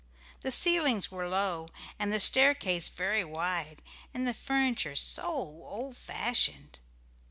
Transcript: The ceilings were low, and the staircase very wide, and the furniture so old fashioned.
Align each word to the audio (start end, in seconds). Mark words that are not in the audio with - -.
The 0.39 0.49
ceilings 0.51 1.11
were 1.11 1.29
low, 1.29 1.67
and 1.99 2.11
the 2.11 2.19
staircase 2.19 2.89
very 2.89 3.23
wide, 3.23 3.83
and 4.15 4.27
the 4.27 4.33
furniture 4.33 4.95
so 4.95 5.25
old 5.31 5.95
fashioned. 5.95 6.79